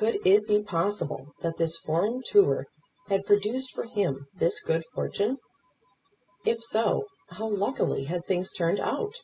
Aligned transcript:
Could 0.00 0.18
it 0.26 0.48
be 0.48 0.60
possible 0.64 1.28
that 1.42 1.56
this 1.56 1.76
foreign 1.78 2.20
tour 2.24 2.66
had 3.06 3.24
produced 3.24 3.70
for 3.72 3.84
him 3.84 4.26
this 4.34 4.60
good 4.60 4.82
fortune? 4.92 5.38
If 6.44 6.64
so, 6.64 7.04
how 7.28 7.46
luckily 7.48 8.06
had 8.06 8.26
things 8.26 8.50
turned 8.52 8.80
out! 8.80 9.14